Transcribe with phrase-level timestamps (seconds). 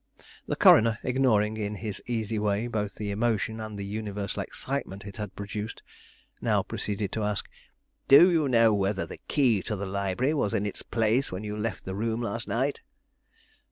[0.47, 5.17] The coroner, ignoring in his easy way both the emotion and the universal excitement it
[5.17, 5.83] had produced,
[6.41, 7.47] now proceeded to ask:
[8.07, 11.55] "Do you know whether the key to the library was in its place when you
[11.55, 12.81] left the room last night?"